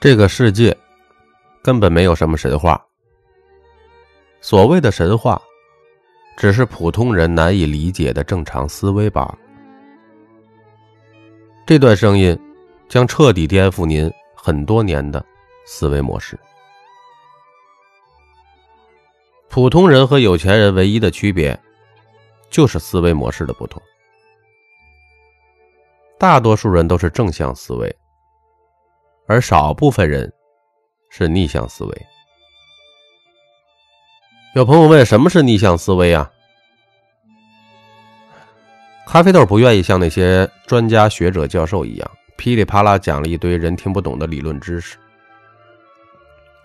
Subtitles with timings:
[0.00, 0.74] 这个世界
[1.62, 2.82] 根本没有什么神话，
[4.40, 5.40] 所谓的神话，
[6.38, 9.38] 只是普通人难以理解的正常思维罢了。
[11.66, 12.34] 这段声音
[12.88, 15.22] 将彻底颠覆您很多年的
[15.66, 16.38] 思维模式。
[19.50, 21.60] 普通人和有钱人唯一的区别，
[22.48, 23.82] 就是思维模式的不同。
[26.18, 27.94] 大多数人都是正向思维。
[29.30, 30.32] 而少部分人
[31.08, 32.06] 是逆向思维。
[34.56, 36.28] 有朋友问：“什么是逆向思维啊？”
[39.06, 44.98] 咖啡豆不愿意像那些专家学者教授一样噼里啪啦讲了一堆人听不懂的理论知识。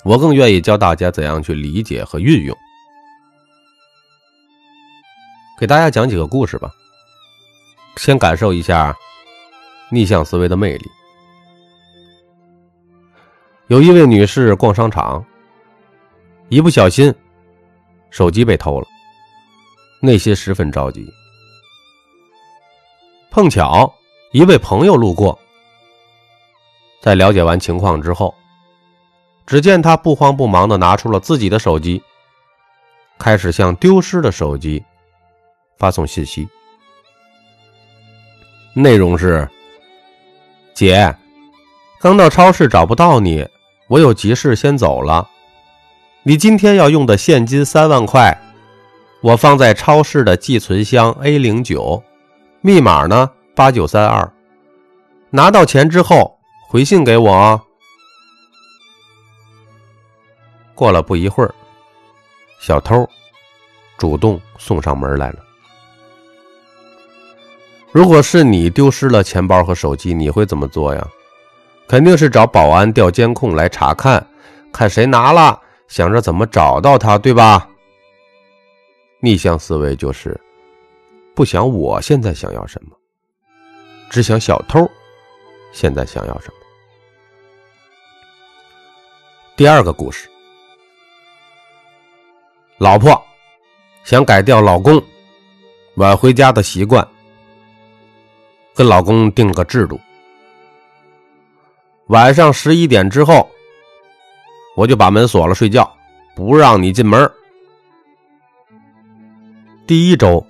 [0.04, 2.58] 我更愿意教大家怎样去理解和运用。
[5.60, 6.72] 给大家讲几个故事吧，
[7.98, 8.96] 先感受一下
[9.92, 10.90] 逆向思维的魅力。
[13.68, 15.26] 有一位女士逛商场，
[16.50, 17.12] 一不小心，
[18.12, 18.86] 手机被偷了，
[20.00, 21.12] 内心十分着急。
[23.32, 23.92] 碰巧
[24.34, 25.38] 一位朋友路过，
[27.02, 28.36] 在了解完情况之后，
[29.48, 32.00] 只见他不慌不忙的拿出了自己的手机，
[33.18, 34.86] 开始向丢失的手机
[35.80, 36.48] 发送信息，
[38.76, 39.50] 内容是
[40.76, 41.16] ：“姐，
[42.00, 43.44] 刚到超市找不到你。”
[43.88, 45.30] 我有急事先走了，
[46.24, 48.36] 你今天要用的现金三万块，
[49.22, 52.02] 我放在超市的寄存箱 A 零九，
[52.62, 54.28] 密码呢八九三二，
[55.30, 56.36] 拿到钱之后
[56.68, 57.62] 回信给我啊。
[60.74, 61.54] 过了不一会儿，
[62.60, 63.08] 小偷
[63.98, 65.38] 主动送上门来了。
[67.92, 71.08] 如果是你丢失了钱包和手机，你会怎么做呀？
[71.88, 74.26] 肯定是找保安调监控来查看，
[74.72, 77.70] 看谁拿了，想着怎么找到他，对吧？
[79.22, 80.40] 逆向思维就是
[81.34, 82.96] 不想我现在想要什么，
[84.10, 84.90] 只想小偷
[85.72, 86.54] 现在想要什么。
[89.56, 90.28] 第二个故事，
[92.78, 93.20] 老婆
[94.04, 95.02] 想改掉老公
[95.96, 97.08] 晚回家的习惯，
[98.76, 100.00] 跟老公定个制度。
[102.08, 103.50] 晚上十一点之后，
[104.76, 105.92] 我就把门锁了，睡觉，
[106.36, 107.30] 不让你进门。
[109.88, 110.46] 第一周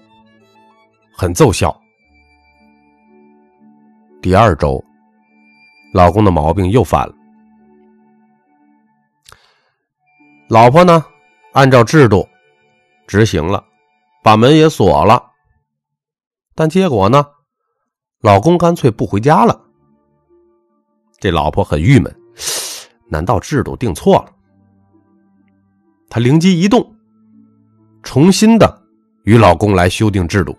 [1.14, 1.74] 很奏效，
[4.22, 4.84] 第二周，
[5.94, 7.14] 老公的毛病又犯了。
[10.50, 11.06] 老婆呢，
[11.54, 12.28] 按照制度
[13.08, 13.64] 执行了，
[14.22, 15.32] 把门也锁了，
[16.54, 17.26] 但结果呢，
[18.20, 19.65] 老公干脆不回家了。
[21.18, 22.14] 这老婆很郁闷，
[23.08, 24.32] 难道制度定错了？
[26.10, 26.96] 她灵机一动，
[28.04, 28.82] 重新的
[29.24, 30.56] 与老公来修订制度。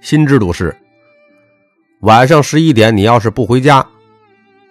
[0.00, 0.76] 新制度是：
[2.00, 3.86] 晚上十一点，你要是不回家，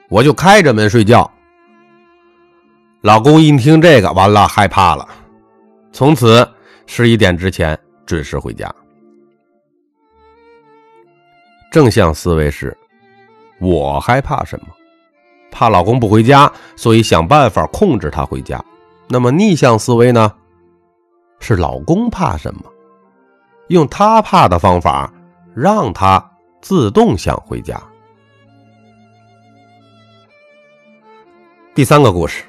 [0.09, 1.30] 我就开着门睡觉。
[3.02, 5.07] 老公一听这个，完了，害怕了，
[5.91, 6.47] 从此
[6.86, 8.74] 十一点之前准时回家。
[11.72, 12.75] 正向思维是。
[13.59, 14.68] 我害怕什么？
[15.51, 18.63] 怕老公不回家，所以想办法控制他回家。
[19.07, 20.31] 那么逆向思维呢？
[21.40, 22.62] 是老公怕什么？
[23.69, 25.12] 用他怕的方法，
[25.56, 26.23] 让他
[26.62, 27.81] 自动想回家。
[31.74, 32.44] 第三个故事：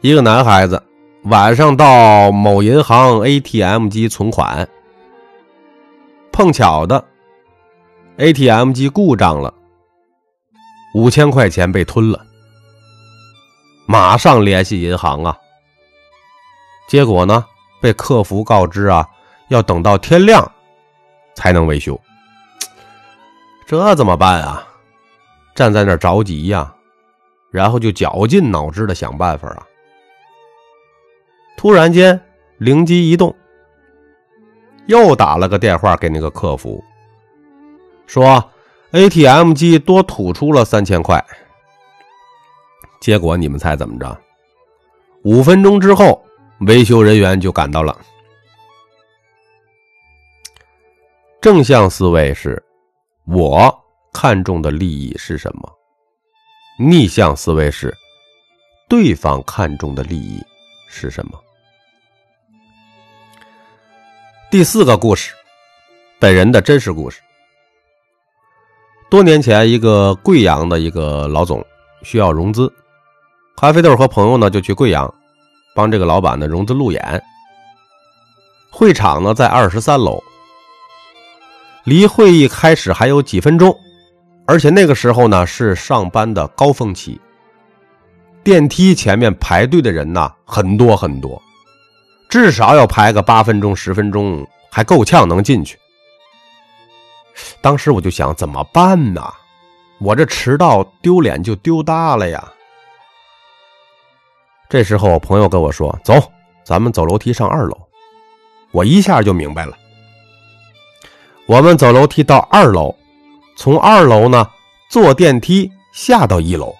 [0.00, 0.82] 一个男孩子
[1.24, 4.68] 晚上到某银行 ATM 机存款，
[6.32, 7.04] 碰巧的。
[8.20, 9.54] ATM 机故障了，
[10.92, 12.22] 五千块钱被吞了，
[13.86, 15.34] 马上联系银行啊。
[16.86, 17.42] 结果呢，
[17.80, 19.08] 被客服告知啊，
[19.48, 20.46] 要等到天亮
[21.34, 21.98] 才能维修。
[23.66, 24.68] 这怎么办啊？
[25.54, 26.74] 站在那着急呀，
[27.50, 29.66] 然后就绞尽脑汁的想办法啊。
[31.56, 32.20] 突然间
[32.58, 33.34] 灵机一动，
[34.84, 36.84] 又打了个电话给那个客服。
[38.10, 38.50] 说
[38.90, 41.24] ，ATM 机多吐出了三千块。
[43.00, 44.20] 结果你们猜怎么着？
[45.22, 46.20] 五分钟之后，
[46.66, 47.96] 维修人员就赶到了。
[51.40, 52.60] 正向思维是，
[53.28, 53.72] 我
[54.12, 55.72] 看中的利益是什么？
[56.80, 57.96] 逆向思维是，
[58.88, 60.44] 对方看中的利益
[60.88, 61.40] 是什么？
[64.50, 65.32] 第四个故事，
[66.18, 67.20] 本人的真实故事。
[69.10, 71.66] 多年前，一个贵阳的一个老总
[72.02, 72.72] 需要融资，
[73.56, 75.12] 咖啡豆和朋友呢就去贵阳，
[75.74, 77.20] 帮这个老板呢融资路演。
[78.70, 80.22] 会场呢在二十三楼，
[81.82, 83.76] 离会议开始还有几分钟，
[84.46, 87.20] 而且那个时候呢是上班的高峰期，
[88.44, 91.42] 电梯前面排队的人呢很多很多，
[92.28, 95.76] 至少要排个八分钟十分钟，还够呛能进去。
[97.60, 99.22] 当时我就想怎么办呢？
[100.00, 102.42] 我这迟到丢脸就丢大了呀！
[104.68, 106.14] 这时候我朋友跟我说：“走，
[106.64, 107.76] 咱们走楼梯上二楼。”
[108.72, 109.76] 我一下就明白了。
[111.46, 112.94] 我们走楼梯到二楼，
[113.56, 114.48] 从二楼呢
[114.88, 116.74] 坐电梯下到一楼，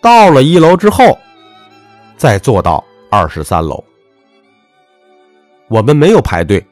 [0.00, 1.16] 到了一楼之后，
[2.16, 3.82] 再坐到二十三楼。
[5.68, 6.66] 我们没有排队，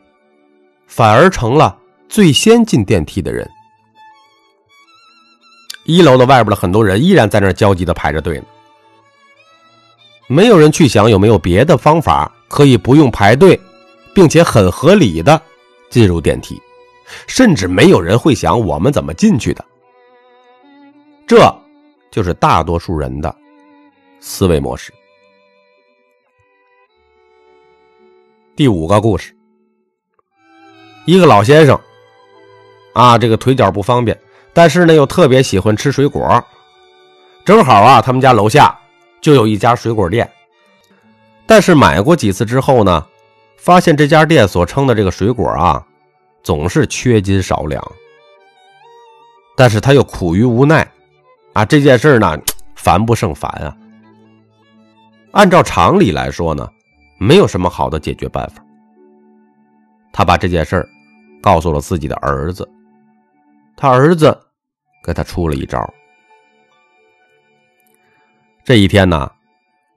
[0.87, 1.79] 反而成了
[2.11, 3.49] 最先进电梯的人。
[5.85, 8.45] 一楼的外边的很多人依然在那焦急的排着队呢，
[10.29, 12.31] 没有人去想有没有别的方法。
[12.51, 13.59] 可以不用排队，
[14.13, 15.41] 并且很合理的
[15.89, 16.61] 进入电梯，
[17.29, 19.65] 甚至没有人会想我们怎么进去的。
[21.29, 21.39] 这
[22.11, 23.33] 就是大多数人的
[24.19, 24.93] 思维模式。
[28.57, 29.33] 第五个故事，
[31.05, 31.81] 一个老先生
[32.93, 34.19] 啊，这个腿脚不方便，
[34.53, 36.45] 但是呢又特别喜欢吃水果，
[37.45, 38.77] 正好啊，他们家楼下
[39.21, 40.31] 就有一家水果店。
[41.47, 43.07] 但是买过几次之后呢，
[43.57, 45.85] 发现这家店所称的这个水果啊，
[46.43, 47.83] 总是缺斤少两。
[49.57, 50.89] 但是他又苦于无奈，
[51.53, 52.39] 啊，这件事呢，
[52.77, 53.77] 烦不胜烦啊。
[55.33, 56.69] 按照常理来说呢，
[57.19, 58.63] 没有什么好的解决办法。
[60.13, 60.85] 他把这件事
[61.43, 62.69] 告诉了自己的儿子，
[63.81, 64.39] 他儿子
[65.03, 65.83] 给他出了一招。
[68.63, 69.33] 这一天呢，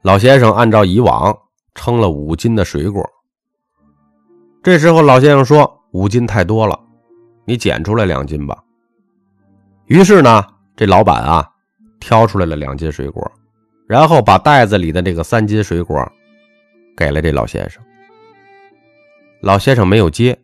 [0.04, 1.38] 老先生按照以往。
[1.76, 3.04] 称了五斤的水果，
[4.62, 6.80] 这时候老先生说：“五斤太多了，
[7.46, 8.56] 你减出来两斤吧。”
[9.90, 10.46] 于是呢，
[10.76, 11.50] 这老板啊
[12.00, 13.32] 挑出来了两斤水果，
[13.88, 16.00] 然后把袋子里的这个三斤水果
[16.96, 17.82] 给了这老先生。
[19.42, 20.40] 老先生没有接，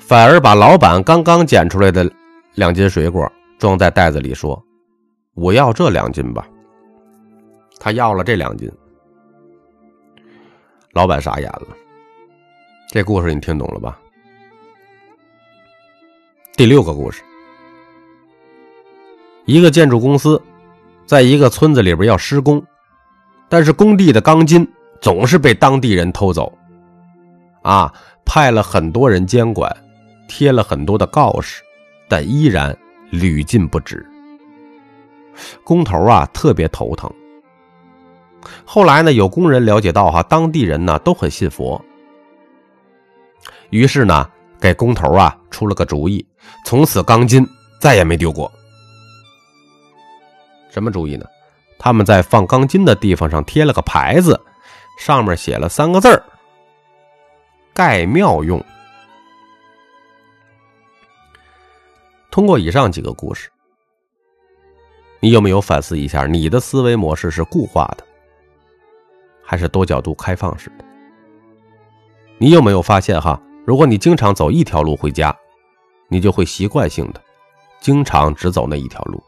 [0.00, 2.10] 反而把老板刚刚捡出来的
[2.54, 4.62] 两斤水果装在袋子里，说
[5.34, 6.48] ：“我要这两斤吧。”
[7.80, 8.70] 他要了这两斤。
[10.92, 11.66] 老板傻眼了，
[12.88, 13.98] 这故事你听懂了吧？
[16.56, 17.24] 第六个故事，
[19.44, 20.40] 一个建筑公司
[21.04, 22.64] 在一个村子里边要施工，
[23.48, 24.66] 但是工地的钢筋
[25.00, 26.56] 总是被当地人偷走，
[27.62, 27.92] 啊，
[28.24, 29.76] 派了很多人监管，
[30.28, 31.63] 贴了很多的告示，
[32.08, 32.76] 但依然
[33.10, 34.04] 屡禁不止。
[35.64, 37.12] 工头啊，特别头疼。
[38.64, 41.82] 后来呢，有工人了解到哈，当地人呢都很信佛，
[43.70, 44.28] 于是呢，
[44.60, 46.24] 给工头啊出了个主意，
[46.64, 47.46] 从此钢筋
[47.80, 48.50] 再也没丢过。
[50.70, 51.26] 什么主意呢？
[51.78, 54.40] 他们在放钢筋的地方上贴了个牌子，
[54.98, 56.22] 上面写了三个字
[57.74, 58.62] ：“盖庙用。”
[62.34, 63.48] 通过以上几个故事，
[65.20, 68.04] 你有没有反思一下，你的思维模式是固化的？
[69.40, 70.84] 还是多角度开放式的。
[72.38, 73.40] 你有没有发现哈？
[73.64, 75.32] 如果你经常走一条路回家，
[76.08, 77.22] 你就会习惯性的
[77.80, 79.22] 经常只走那一条路。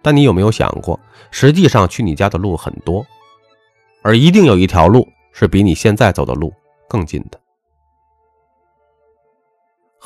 [0.00, 0.98] 但你有没有想过，
[1.30, 3.04] 实际上去你家的路很多，
[4.00, 6.50] 而一定有一条路是比你现在走的路
[6.88, 7.38] 更近的。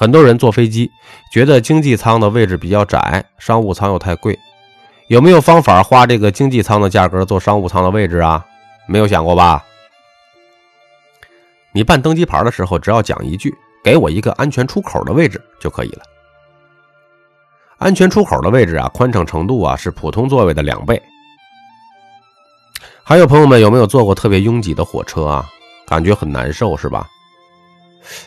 [0.01, 0.91] 很多人坐飞机
[1.31, 4.39] 觉得经济舱的位置比较窄，商务舱又太贵。
[5.09, 8.43] 有没有方法花这个经济舱的价格坐商务舱的位置啊？
[8.87, 9.63] 没有想过吧？
[11.73, 13.55] 你办登机牌的时候，只要讲一句
[13.85, 16.03] “给我一个安全出口的位置”就可以了。
[17.77, 21.03] 安全出口的位置啊，宽敞程度啊是普通座位的两倍。
[23.05, 25.47] 还有朋友们有没有坐过特别拥挤的火车啊？
[25.87, 27.07] 感觉很难受是吧？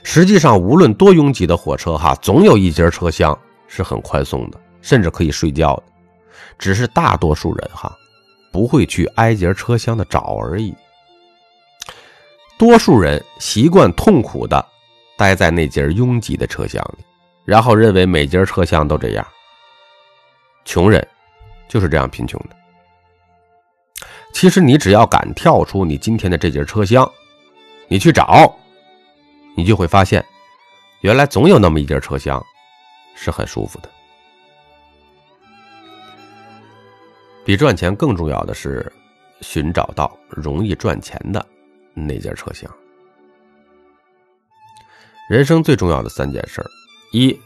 [0.03, 3.37] 实际上，无论多拥挤的火车哈，总有一节车厢
[3.67, 5.83] 是很宽松的，甚至可以睡觉的。
[6.59, 7.95] 只是大多数人哈，
[8.51, 10.73] 不会去挨节车厢的找而已。
[12.57, 14.63] 多数人习惯痛苦的
[15.17, 17.03] 待在那节拥挤的车厢里，
[17.43, 19.25] 然后认为每节车厢都这样。
[20.63, 21.05] 穷人
[21.67, 22.55] 就是这样贫穷的。
[24.31, 27.09] 其实你只要敢跳出你今天的这节车厢，
[27.87, 28.55] 你去找，
[29.55, 30.23] 你就会发现，
[31.01, 32.43] 原来总有那么一节车厢，
[33.15, 33.89] 是很舒服的。
[37.45, 38.91] 比赚钱更重要的是，
[39.41, 41.45] 寻找到容易赚钱的
[41.93, 42.69] 那节车厢。
[45.29, 46.65] 人生最重要的三件事：
[47.11, 47.37] 一，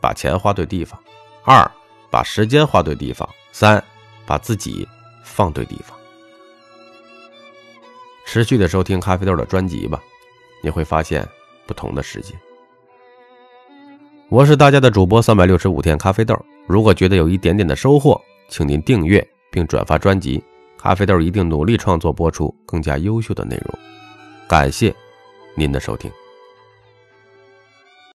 [0.00, 0.98] 把钱花对地方；
[1.44, 1.68] 二，
[2.10, 3.82] 把时间花对地方；三，
[4.26, 4.86] 把自己
[5.24, 5.96] 放对地方。
[8.26, 10.00] 持续的收听咖啡豆的专辑吧，
[10.60, 11.26] 你会发现
[11.66, 12.34] 不同的世界。
[14.28, 16.38] 我是大家的主播三百六十五天咖啡豆。
[16.66, 20.42] 如果觉得有一点点的收获，请您订阅并转发专辑，
[20.78, 23.78] 咖啡豆一定努力创作播出更加优秀的内容。
[24.46, 24.94] 感谢
[25.56, 26.10] 您的收听。